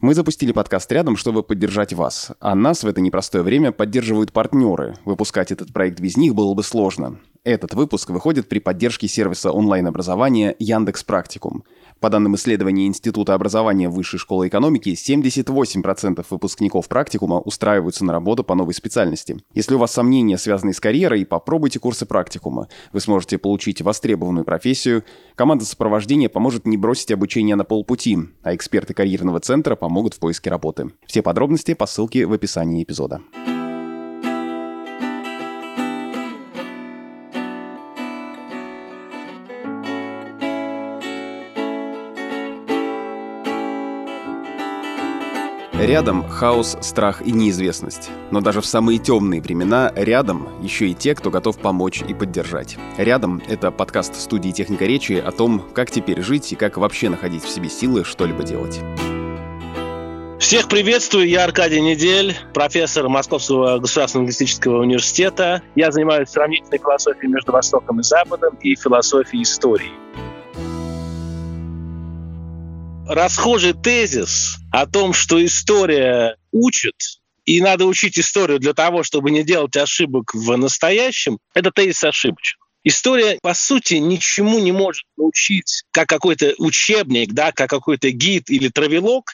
Мы 0.00 0.14
запустили 0.14 0.52
подкаст 0.52 0.92
рядом, 0.92 1.16
чтобы 1.16 1.42
поддержать 1.42 1.92
вас. 1.92 2.30
А 2.38 2.54
нас 2.54 2.84
в 2.84 2.86
это 2.86 3.00
непростое 3.00 3.42
время 3.42 3.72
поддерживают 3.72 4.32
партнеры. 4.32 4.94
Выпускать 5.04 5.50
этот 5.50 5.72
проект 5.72 5.98
без 5.98 6.16
них 6.16 6.36
было 6.36 6.54
бы 6.54 6.62
сложно. 6.62 7.18
Этот 7.42 7.74
выпуск 7.74 8.10
выходит 8.10 8.48
при 8.48 8.60
поддержке 8.60 9.08
сервиса 9.08 9.50
онлайн-образования 9.50 10.54
Яндекс 10.60 11.02
Практикум. 11.02 11.64
По 12.00 12.10
данным 12.10 12.36
исследования 12.36 12.86
Института 12.86 13.34
образования 13.34 13.88
Высшей 13.88 14.20
школы 14.20 14.46
экономики, 14.46 14.90
78% 14.90 16.24
выпускников 16.30 16.86
практикума 16.86 17.40
устраиваются 17.40 18.04
на 18.04 18.12
работу 18.12 18.44
по 18.44 18.54
новой 18.54 18.74
специальности. 18.74 19.42
Если 19.52 19.74
у 19.74 19.78
вас 19.78 19.92
сомнения, 19.92 20.38
связанные 20.38 20.74
с 20.74 20.80
карьерой, 20.80 21.26
попробуйте 21.26 21.80
курсы 21.80 22.06
практикума. 22.06 22.68
Вы 22.92 23.00
сможете 23.00 23.36
получить 23.36 23.82
востребованную 23.82 24.44
профессию. 24.44 25.02
Команда 25.34 25.64
сопровождения 25.64 26.28
поможет 26.28 26.66
не 26.66 26.76
бросить 26.76 27.10
обучение 27.10 27.56
на 27.56 27.64
полпути, 27.64 28.16
а 28.44 28.54
эксперты 28.54 28.94
карьерного 28.94 29.40
центра 29.40 29.74
помогут 29.74 30.14
в 30.14 30.20
поиске 30.20 30.50
работы. 30.50 30.92
Все 31.04 31.22
подробности 31.22 31.74
по 31.74 31.86
ссылке 31.86 32.26
в 32.26 32.32
описании 32.32 32.84
эпизода. 32.84 33.22
Рядом 45.78 46.28
хаос, 46.28 46.76
страх 46.80 47.22
и 47.24 47.30
неизвестность. 47.30 48.10
Но 48.32 48.40
даже 48.40 48.60
в 48.60 48.66
самые 48.66 48.98
темные 48.98 49.40
времена 49.40 49.92
рядом 49.94 50.48
еще 50.60 50.88
и 50.88 50.94
те, 50.94 51.14
кто 51.14 51.30
готов 51.30 51.56
помочь 51.58 52.02
и 52.06 52.14
поддержать. 52.14 52.76
Рядом— 52.96 53.40
это 53.48 53.70
подкаст 53.70 54.16
студии 54.16 54.50
«Техника 54.50 54.86
речи» 54.86 55.12
о 55.12 55.30
том, 55.30 55.64
как 55.74 55.92
теперь 55.92 56.20
жить 56.20 56.50
и 56.50 56.56
как 56.56 56.78
вообще 56.78 57.08
находить 57.08 57.44
в 57.44 57.48
себе 57.48 57.68
силы 57.68 58.04
что-либо 58.04 58.42
делать. 58.42 58.80
Всех 60.40 60.66
приветствую, 60.66 61.28
я 61.28 61.44
Аркадий 61.44 61.80
Недель, 61.80 62.36
профессор 62.54 63.08
Московского 63.08 63.78
государственного 63.78 64.24
лингвистического 64.24 64.80
университета. 64.80 65.62
Я 65.76 65.92
занимаюсь 65.92 66.28
сравнительной 66.28 66.78
философией 66.78 67.30
между 67.30 67.52
Востоком 67.52 68.00
и 68.00 68.02
Западом 68.02 68.56
и 68.62 68.74
философией 68.74 69.44
истории 69.44 69.92
расхожий 73.08 73.72
тезис 73.72 74.58
о 74.70 74.86
том, 74.86 75.12
что 75.12 75.44
история 75.44 76.36
учит, 76.52 76.94
и 77.44 77.60
надо 77.60 77.86
учить 77.86 78.18
историю 78.18 78.58
для 78.58 78.74
того, 78.74 79.02
чтобы 79.02 79.30
не 79.30 79.42
делать 79.42 79.76
ошибок 79.76 80.34
в 80.34 80.56
настоящем, 80.56 81.38
это 81.54 81.70
тезис 81.70 82.04
ошибочен. 82.04 82.58
История, 82.84 83.38
по 83.42 83.54
сути, 83.54 83.94
ничему 83.94 84.58
не 84.60 84.72
может 84.72 85.04
научить, 85.16 85.82
как 85.90 86.08
какой-то 86.08 86.54
учебник, 86.58 87.32
да, 87.32 87.52
как 87.52 87.68
какой-то 87.68 88.10
гид 88.10 88.50
или 88.50 88.68
травелок, 88.68 89.32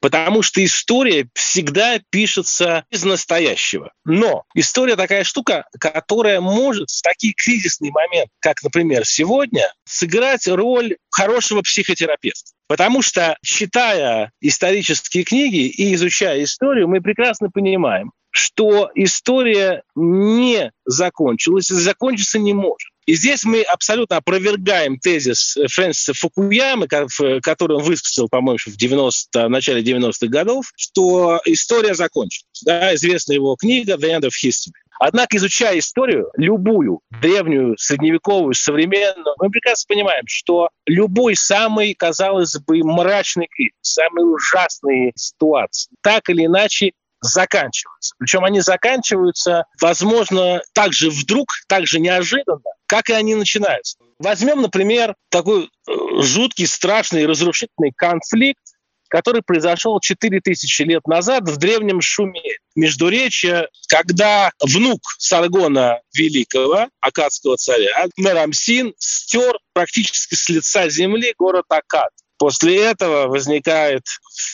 потому 0.00 0.42
что 0.42 0.64
история 0.64 1.28
всегда 1.34 2.00
пишется 2.10 2.84
из 2.90 3.04
настоящего. 3.04 3.92
Но 4.04 4.44
история 4.54 4.96
такая 4.96 5.24
штука, 5.24 5.66
которая 5.78 6.40
может 6.40 6.90
в 6.90 7.02
такие 7.02 7.34
кризисные 7.34 7.92
моменты, 7.92 8.30
как, 8.40 8.62
например, 8.62 9.04
сегодня, 9.04 9.72
сыграть 9.84 10.46
роль 10.48 10.96
хорошего 11.10 11.62
психотерапевта. 11.62 12.55
Потому 12.68 13.00
что, 13.00 13.36
читая 13.42 14.32
исторические 14.40 15.24
книги 15.24 15.68
и 15.68 15.94
изучая 15.94 16.42
историю, 16.42 16.88
мы 16.88 17.00
прекрасно 17.00 17.48
понимаем, 17.48 18.12
что 18.36 18.90
история 18.94 19.82
не 19.94 20.70
закончилась 20.84 21.70
и 21.70 21.74
закончиться 21.74 22.38
не 22.38 22.52
может. 22.52 22.90
И 23.06 23.14
здесь 23.14 23.44
мы 23.44 23.62
абсолютно 23.62 24.16
опровергаем 24.16 24.98
тезис 24.98 25.56
Фрэнсиса 25.70 26.12
Фукуямы, 26.12 26.86
который 26.86 27.76
он 27.76 27.82
высказал, 27.82 28.28
по-моему, 28.28 28.58
в, 28.66 28.76
90, 28.76 29.46
в 29.46 29.48
начале 29.48 29.82
90-х 29.82 30.26
годов, 30.26 30.66
что 30.76 31.40
история 31.46 31.94
закончилась. 31.94 32.62
Да, 32.64 32.94
известна 32.94 33.32
его 33.32 33.56
книга 33.56 33.94
«The 33.94 34.18
End 34.18 34.24
of 34.24 34.32
History». 34.44 34.72
Однако, 34.98 35.36
изучая 35.36 35.78
историю, 35.78 36.30
любую, 36.36 37.00
древнюю, 37.22 37.76
средневековую, 37.78 38.54
современную, 38.54 39.34
мы 39.38 39.50
прекрасно 39.50 39.94
понимаем, 39.94 40.24
что 40.26 40.70
любой 40.86 41.36
самый, 41.36 41.94
казалось 41.94 42.56
бы, 42.66 42.82
мрачный 42.82 43.46
кризис, 43.50 43.74
самые 43.82 44.26
ужасные 44.26 45.12
ситуации, 45.14 45.92
так 46.02 46.28
или 46.28 46.46
иначе 46.46 46.92
заканчиваются. 47.20 48.14
Причем 48.18 48.44
они 48.44 48.60
заканчиваются, 48.60 49.64
возможно, 49.80 50.62
так 50.72 50.92
же 50.92 51.10
вдруг, 51.10 51.48
так 51.68 51.86
же 51.86 52.00
неожиданно, 52.00 52.60
как 52.86 53.08
и 53.10 53.12
они 53.12 53.34
начинаются. 53.34 53.98
Возьмем, 54.18 54.62
например, 54.62 55.14
такой 55.28 55.64
э, 55.64 55.92
жуткий, 56.20 56.66
страшный, 56.66 57.26
разрушительный 57.26 57.92
конфликт, 57.94 58.60
который 59.08 59.42
произошел 59.42 60.00
4000 60.00 60.82
лет 60.82 61.06
назад 61.06 61.48
в 61.48 61.56
древнем 61.56 62.00
Шуме, 62.00 62.40
Междуречье, 62.74 63.68
когда 63.88 64.50
внук 64.60 65.00
Саргона 65.18 66.00
Великого, 66.14 66.88
акадского 67.00 67.56
царя, 67.56 68.06
Мерамсин, 68.16 68.94
стер 68.98 69.58
практически 69.72 70.34
с 70.34 70.48
лица 70.48 70.88
земли 70.88 71.34
город 71.38 71.64
Акад. 71.68 72.10
После 72.38 72.82
этого 72.82 73.28
возникает 73.28 74.02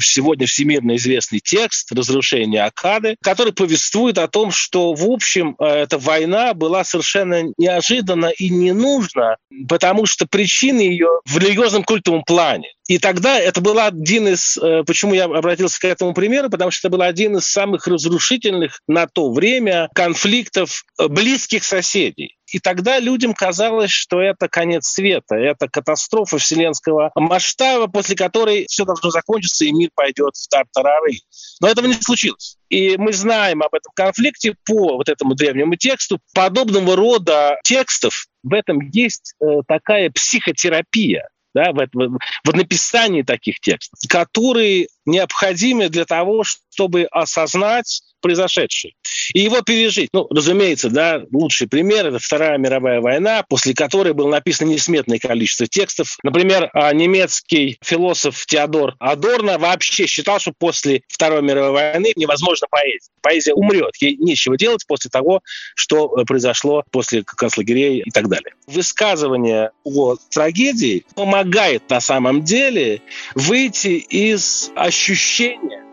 сегодня 0.00 0.46
всемирно 0.46 0.96
известный 0.96 1.40
текст 1.40 1.92
«Разрушение 1.92 2.64
Акады», 2.64 3.16
который 3.22 3.52
повествует 3.52 4.18
о 4.18 4.28
том, 4.28 4.50
что, 4.50 4.94
в 4.94 5.04
общем, 5.10 5.56
э, 5.58 5.64
эта 5.64 5.98
война 5.98 6.54
была 6.54 6.84
совершенно 6.84 7.42
неожиданна 7.58 8.26
и 8.26 8.48
не 8.48 8.72
нужна, 8.72 9.36
потому 9.68 10.06
что 10.06 10.26
причины 10.26 10.80
ее 10.80 11.08
в 11.26 11.36
религиозном 11.38 11.84
культовом 11.84 12.24
плане. 12.24 12.72
И 12.88 12.98
тогда 12.98 13.38
это 13.38 13.60
был 13.60 13.78
один 13.80 14.28
из... 14.28 14.56
Э, 14.56 14.84
почему 14.84 15.14
я 15.14 15.24
обратился 15.24 15.80
к 15.80 15.84
этому 15.84 16.14
примеру? 16.14 16.50
Потому 16.50 16.70
что 16.70 16.86
это 16.86 16.96
был 16.96 17.02
один 17.02 17.36
из 17.36 17.46
самых 17.46 17.86
разрушительных 17.88 18.80
на 18.86 19.06
то 19.08 19.32
время 19.32 19.88
конфликтов 19.94 20.84
э, 20.98 21.08
близких 21.08 21.64
соседей. 21.64 22.36
И 22.46 22.60
тогда 22.60 23.00
людям 23.00 23.34
казалось, 23.34 23.90
что 23.90 24.20
это 24.20 24.48
конец 24.48 24.86
света, 24.86 25.34
это 25.34 25.68
катастрофа 25.68 26.38
вселенского 26.38 27.10
масштаба, 27.16 27.88
после 27.88 28.14
которой 28.14 28.66
все 28.68 28.84
должно 28.84 29.10
закончиться, 29.10 29.64
и 29.64 29.72
мир 29.72 29.90
пойдет 29.92 30.36
в 30.36 30.48
тартарары. 30.48 31.18
Но 31.60 31.68
этого 31.68 31.86
не 31.86 31.94
случилось. 31.94 32.56
И 32.68 32.96
мы 32.98 33.12
знаем 33.12 33.62
об 33.62 33.74
этом 33.74 33.90
конфликте 33.96 34.54
по 34.64 34.96
вот 34.96 35.08
этому 35.08 35.34
древнему 35.34 35.74
тексту. 35.74 36.20
Подобного 36.34 36.94
рода 36.94 37.56
текстов 37.64 38.26
в 38.44 38.54
этом 38.54 38.78
есть 38.92 39.34
э, 39.42 39.62
такая 39.66 40.10
психотерапия 40.10 41.28
да, 41.56 41.72
в, 41.72 41.88
в, 41.92 42.18
в 42.44 42.54
написании 42.54 43.22
таких 43.22 43.60
текстов, 43.60 43.98
которые 44.08 44.88
необходимы 45.06 45.88
для 45.88 46.04
того, 46.04 46.44
чтобы 46.44 47.04
осознать 47.10 48.02
произошедшее 48.20 48.94
и 49.34 49.40
его 49.40 49.62
пережить. 49.62 50.10
Ну, 50.12 50.26
разумеется, 50.30 50.90
да, 50.90 51.22
лучший 51.32 51.68
пример– 51.68 52.06
это 52.08 52.18
Вторая 52.18 52.58
мировая 52.58 53.00
война, 53.00 53.44
после 53.48 53.74
которой 53.74 54.14
было 54.14 54.28
написано 54.28 54.68
несметное 54.68 55.18
количество 55.18 55.66
текстов. 55.66 56.16
Например, 56.22 56.70
а, 56.72 56.92
немецкий 56.92 57.78
философ 57.82 58.46
Теодор 58.46 58.94
Адорно 58.98 59.58
вообще 59.58 60.06
считал, 60.06 60.38
что 60.38 60.52
после 60.58 61.02
Второй 61.08 61.42
мировой 61.42 61.72
войны 61.72 62.12
невозможно 62.16 62.66
поэзия. 62.70 63.10
Поэзия 63.20 63.54
умрет, 63.54 63.94
ей 64.00 64.16
нечего 64.16 64.56
делать 64.56 64.84
после 64.86 65.10
того, 65.10 65.40
что 65.74 66.18
э, 66.18 66.24
произошло 66.24 66.84
после 66.90 67.22
концлагерей 67.24 68.00
и 68.00 68.10
так 68.10 68.28
далее. 68.28 68.54
Высказывание 68.66 69.70
о 69.84 70.16
трагедии 70.30 71.04
помогает 71.14 71.88
на 71.90 72.00
самом 72.00 72.42
деле 72.42 73.02
выйти 73.34 73.98
из 73.98 74.70
ощущения 74.74 74.95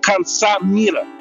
конца 0.00 0.58
мира– 0.60 1.04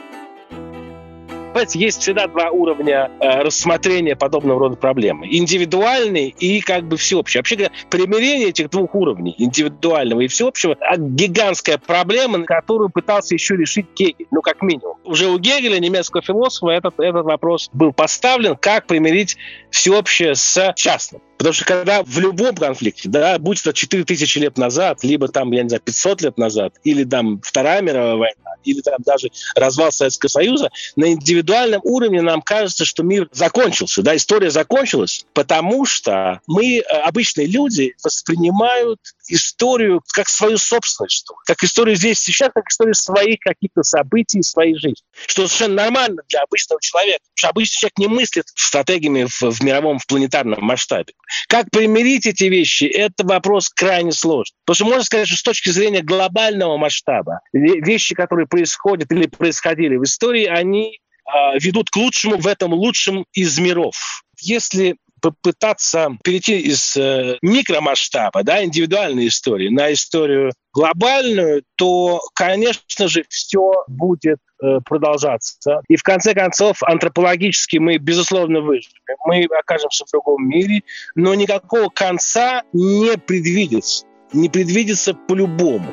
Понимаете, 1.51 1.79
есть 1.79 2.01
всегда 2.01 2.27
два 2.27 2.49
уровня 2.49 3.11
э, 3.19 3.41
рассмотрения 3.41 4.15
подобного 4.15 4.57
рода 4.57 4.77
проблемы. 4.77 5.27
Индивидуальный 5.29 6.33
и 6.39 6.61
как 6.61 6.85
бы 6.85 6.95
всеобщий. 6.95 7.39
Вообще 7.39 7.57
говоря, 7.57 7.73
примирение 7.89 8.49
этих 8.49 8.69
двух 8.69 8.95
уровней, 8.95 9.35
индивидуального 9.37 10.21
и 10.21 10.27
всеобщего, 10.27 10.77
а 10.79 10.95
гигантская 10.95 11.77
проблема, 11.77 12.45
которую 12.45 12.89
пытался 12.89 13.35
еще 13.35 13.57
решить 13.57 13.87
Гегель, 13.93 14.27
ну 14.31 14.41
как 14.41 14.61
минимум. 14.61 14.97
Уже 15.03 15.27
у 15.27 15.37
Гегеля, 15.37 15.77
немецкого 15.79 16.23
философа, 16.23 16.71
этот, 16.71 16.97
этот 16.99 17.25
вопрос 17.25 17.69
был 17.73 17.91
поставлен, 17.91 18.55
как 18.55 18.87
примирить 18.87 19.35
всеобщее 19.71 20.35
с 20.35 20.73
частным. 20.77 21.21
Потому 21.41 21.53
что 21.53 21.65
когда 21.65 22.03
в 22.03 22.19
любом 22.19 22.55
конфликте, 22.55 23.09
да, 23.09 23.39
будь 23.39 23.61
это 23.61 23.73
4000 23.73 24.37
лет 24.37 24.59
назад, 24.59 25.03
либо 25.03 25.27
там, 25.27 25.51
я 25.53 25.63
не 25.63 25.69
знаю, 25.69 25.81
500 25.81 26.21
лет 26.21 26.37
назад, 26.37 26.75
или 26.83 27.03
там 27.03 27.41
Вторая 27.41 27.81
мировая 27.81 28.15
война, 28.15 28.51
или 28.63 28.81
там 28.81 28.97
даже 28.99 29.29
развал 29.55 29.91
Советского 29.91 30.29
Союза, 30.29 30.69
на 30.95 31.11
индивидуальном 31.11 31.81
уровне 31.83 32.21
нам 32.21 32.43
кажется, 32.43 32.85
что 32.85 33.01
мир 33.01 33.27
закончился, 33.31 34.03
да, 34.03 34.15
история 34.15 34.51
закончилась, 34.51 35.25
потому 35.33 35.83
что 35.87 36.41
мы, 36.45 36.77
э, 36.77 36.81
обычные 36.81 37.47
люди, 37.47 37.95
воспринимают 38.03 38.99
историю 39.33 40.01
как 40.13 40.29
свою 40.29 40.57
собственную 40.57 41.09
историю, 41.09 41.41
как 41.45 41.63
историю 41.63 41.95
здесь 41.95 42.19
сейчас, 42.19 42.51
как 42.53 42.69
историю 42.69 42.93
своих 42.95 43.39
каких-то 43.39 43.83
событий, 43.83 44.41
своей 44.43 44.75
жизни. 44.75 45.03
Что 45.27 45.47
совершенно 45.47 45.83
нормально 45.83 46.21
для 46.29 46.41
обычного 46.41 46.81
человека. 46.81 47.19
Потому 47.19 47.37
что 47.37 47.49
обычный 47.49 47.79
человек 47.79 47.97
не 47.97 48.07
мыслит 48.07 48.45
стратегиями 48.55 49.25
в, 49.25 49.41
в 49.41 49.63
мировом, 49.63 49.99
в 49.99 50.07
планетарном 50.07 50.63
масштабе. 50.63 51.13
Как 51.47 51.69
примирить 51.71 52.25
эти 52.25 52.45
вещи, 52.45 52.85
это 52.85 53.25
вопрос 53.25 53.69
крайне 53.69 54.11
сложный. 54.11 54.55
Потому 54.65 54.75
что 54.75 54.85
можно 54.85 55.03
сказать, 55.03 55.27
что 55.27 55.37
с 55.37 55.43
точки 55.43 55.69
зрения 55.69 56.01
глобального 56.01 56.77
масштаба 56.77 57.41
вещи, 57.53 58.15
которые 58.15 58.47
происходят 58.47 59.11
или 59.11 59.27
происходили 59.27 59.97
в 59.97 60.03
истории, 60.03 60.45
они 60.45 60.99
э, 61.25 61.59
ведут 61.59 61.89
к 61.89 61.95
лучшему 61.95 62.37
в 62.37 62.47
этом 62.47 62.73
лучшем 62.73 63.25
из 63.33 63.57
миров. 63.59 64.23
Если 64.39 64.97
попытаться 65.21 66.17
перейти 66.23 66.59
из 66.59 66.97
э, 66.97 67.37
микромасштаба, 67.41 68.43
да, 68.43 68.63
индивидуальной 68.63 69.27
истории 69.27 69.69
на 69.69 69.93
историю 69.93 70.51
глобальную, 70.73 71.63
то, 71.75 72.21
конечно 72.33 73.07
же, 73.07 73.23
все 73.29 73.83
будет 73.87 74.39
э, 74.61 74.79
продолжаться. 74.85 75.81
И 75.87 75.95
в 75.95 76.03
конце 76.03 76.33
концов, 76.33 76.81
антропологически 76.83 77.77
мы, 77.77 77.97
безусловно, 77.97 78.61
выживем. 78.61 78.91
Мы 79.25 79.45
окажемся 79.45 80.05
в 80.05 80.11
другом 80.11 80.47
мире, 80.47 80.83
но 81.15 81.35
никакого 81.35 81.89
конца 81.89 82.63
не 82.73 83.17
предвидится. 83.17 84.05
Не 84.33 84.49
предвидится 84.49 85.13
по-любому. 85.13 85.91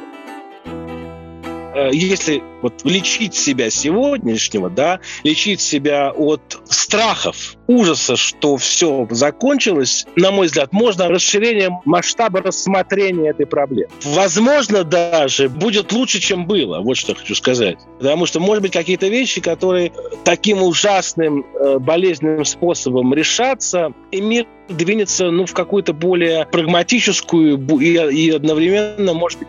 Э, 1.78 1.90
если 1.92 2.42
вот 2.62 2.84
лечить 2.84 3.34
себя 3.34 3.70
сегодняшнего, 3.70 4.68
да, 4.68 4.98
лечить 5.22 5.60
себя 5.60 6.10
от 6.10 6.60
страхов, 6.68 7.56
ужаса, 7.68 8.16
что 8.16 8.56
все 8.56 9.06
закончилось, 9.10 10.06
на 10.16 10.32
мой 10.32 10.46
взгляд, 10.46 10.72
можно 10.72 11.08
расширением 11.08 11.78
масштаба 11.84 12.40
рассмотрения 12.42 13.30
этой 13.30 13.46
проблемы. 13.46 13.90
Возможно, 14.02 14.82
даже 14.82 15.48
будет 15.48 15.92
лучше, 15.92 16.20
чем 16.20 16.46
было, 16.46 16.80
вот 16.80 16.96
что 16.96 17.14
хочу 17.14 17.34
сказать. 17.36 17.78
Потому 17.98 18.26
что, 18.26 18.40
может 18.40 18.62
быть, 18.62 18.72
какие-то 18.72 19.06
вещи, 19.06 19.40
которые 19.40 19.92
таким 20.24 20.62
ужасным, 20.62 21.46
э, 21.54 21.78
болезненным 21.78 22.44
способом 22.44 23.14
решатся, 23.14 23.92
и 24.10 24.20
мир 24.20 24.46
двинется 24.68 25.30
ну, 25.30 25.46
в 25.46 25.54
какую-то 25.54 25.92
более 25.92 26.46
прагматическую 26.46 27.58
и, 27.80 28.26
и 28.26 28.30
одновременно, 28.30 29.14
может 29.14 29.38
быть, 29.38 29.48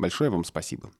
Большое 0.00 0.30
вам 0.30 0.44
спасибо. 0.44 0.90